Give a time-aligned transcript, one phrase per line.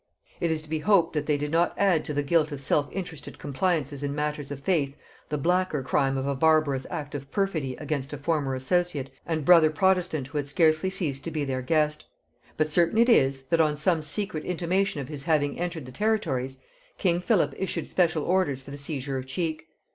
[0.39, 2.89] It is to be hoped that they did not add to the guilt of self
[2.91, 4.95] interested compliances in matters of faith
[5.29, 9.69] the blacker crime of a barbarous act of perfidy against a former associate and brother
[9.69, 12.05] protestant who had scarcely ceased to be their guest;
[12.57, 16.57] but certain it is, that on some secret intimation of his having entered his territories,
[16.97, 19.67] king Philip issued special orders for the seizure of Cheke.